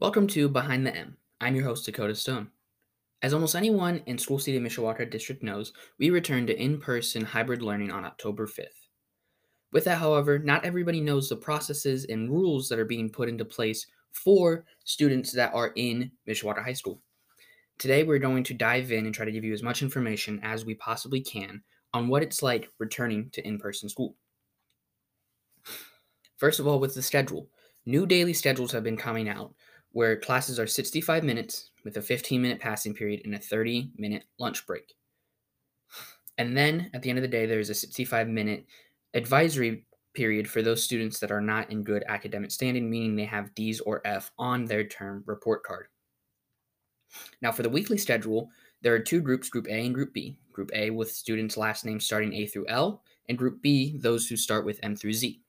[0.00, 1.18] Welcome to Behind the M.
[1.42, 2.48] I'm your host, Dakota Stone.
[3.20, 7.60] As almost anyone in School City Mishawaka District knows, we returned to in person hybrid
[7.60, 8.88] learning on October 5th.
[9.72, 13.44] With that, however, not everybody knows the processes and rules that are being put into
[13.44, 17.02] place for students that are in Mishawaka High School.
[17.76, 20.64] Today, we're going to dive in and try to give you as much information as
[20.64, 21.62] we possibly can
[21.92, 24.16] on what it's like returning to in person school.
[26.38, 27.50] First of all, with the schedule,
[27.84, 29.52] new daily schedules have been coming out
[29.92, 34.24] where classes are 65 minutes with a 15 minute passing period and a 30 minute
[34.38, 34.94] lunch break.
[36.38, 38.66] And then at the end of the day, there's a 65 minute
[39.14, 39.84] advisory
[40.14, 43.80] period for those students that are not in good academic standing, meaning they have D's
[43.80, 45.86] or F on their term report card.
[47.42, 48.50] Now, for the weekly schedule,
[48.82, 50.36] there are two groups, Group A and Group B.
[50.52, 54.36] Group A with students' last names starting A through L, and Group B, those who
[54.36, 55.40] start with M through Z.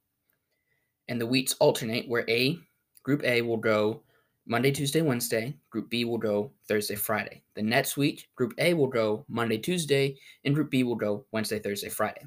[1.08, 2.58] And the weeks alternate, where A,
[3.04, 4.04] Group A will go
[4.52, 5.56] Monday, Tuesday, Wednesday.
[5.70, 7.42] Group B will go Thursday, Friday.
[7.56, 11.58] The next week, Group A will go Monday, Tuesday, and Group B will go Wednesday,
[11.58, 12.26] Thursday, Friday.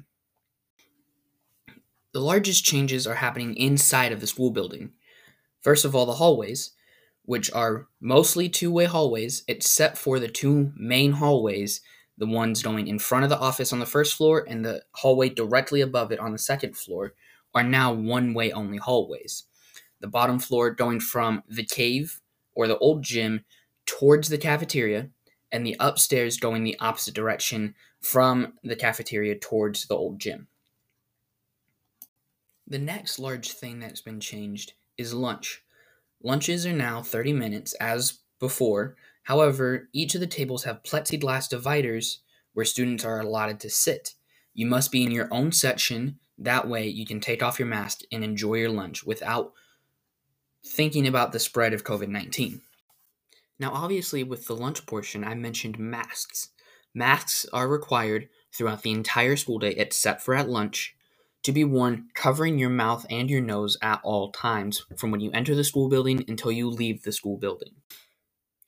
[2.13, 4.93] The largest changes are happening inside of the school building.
[5.61, 6.71] First of all, the hallways,
[7.25, 11.81] which are mostly two way hallways, except for the two main hallways
[12.17, 15.29] the ones going in front of the office on the first floor and the hallway
[15.29, 17.13] directly above it on the second floor,
[17.53, 19.43] are now one way only hallways
[20.05, 22.21] the bottom floor going from the cave
[22.53, 23.43] or the old gym
[23.87, 25.09] towards the cafeteria,
[25.51, 30.47] and the upstairs going the opposite direction from the cafeteria towards the old gym.
[32.67, 35.63] The next large thing that's been changed is lunch.
[36.21, 38.95] Lunches are now 30 minutes as before.
[39.23, 42.21] However, each of the tables have plexiglass dividers
[42.53, 44.13] where students are allotted to sit.
[44.53, 46.19] You must be in your own section.
[46.37, 49.53] That way, you can take off your mask and enjoy your lunch without
[50.65, 52.61] thinking about the spread of COVID 19.
[53.59, 56.49] Now, obviously, with the lunch portion, I mentioned masks.
[56.93, 60.95] Masks are required throughout the entire school day, except for at lunch,
[61.43, 65.31] to be worn covering your mouth and your nose at all times from when you
[65.31, 67.73] enter the school building until you leave the school building.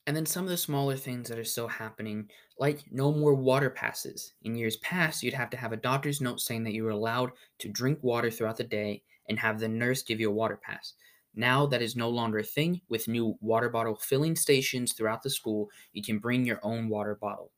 [0.05, 3.69] And then some of the smaller things that are still happening, like no more water
[3.69, 4.33] passes.
[4.43, 7.31] In years past, you'd have to have a doctor's note saying that you were allowed
[7.59, 10.93] to drink water throughout the day and have the nurse give you a water pass.
[11.37, 12.81] Now that is no longer a thing.
[12.89, 17.15] With new water bottle filling stations throughout the school, you can bring your own water
[17.15, 17.53] bottle.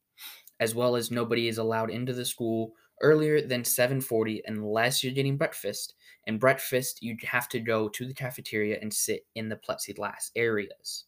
[0.60, 5.38] As well as nobody is allowed into the school earlier than 7:40 unless you're getting
[5.38, 5.96] breakfast.
[6.28, 11.06] And breakfast, you have to go to the cafeteria and sit in the plexiglass areas.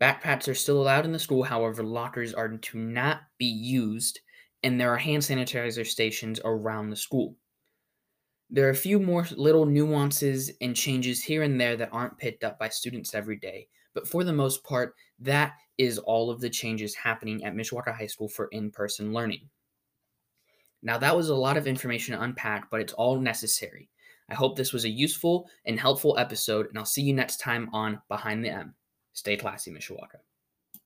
[0.00, 4.20] Backpacks are still allowed in the school, however, lockers are to not be used,
[4.62, 7.36] and there are hand sanitizer stations around the school.
[8.52, 12.42] There are a few more little nuances and changes here and there that aren't picked
[12.42, 16.50] up by students every day, but for the most part, that is all of the
[16.50, 19.48] changes happening at Mishawaka High School for in person learning.
[20.82, 23.88] Now, that was a lot of information to unpack, but it's all necessary.
[24.30, 27.68] I hope this was a useful and helpful episode, and I'll see you next time
[27.72, 28.74] on Behind the M.
[29.12, 30.18] Stay classy, Mishawaka.